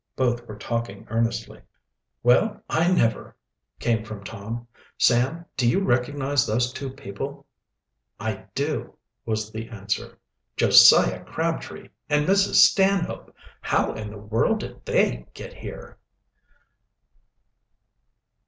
[0.15, 1.61] Both were talking earnestly.
[2.23, 3.35] "Well I never!"
[3.79, 4.67] came from Tom.
[4.97, 7.45] "Sam, do you recognize those two people?"
[8.19, 8.95] "I do,"
[9.27, 10.17] was the answer.
[10.57, 12.55] "Josiah Crabtree and Mrs.
[12.55, 13.35] Stanhope!
[13.61, 15.99] How in the world did they get here?"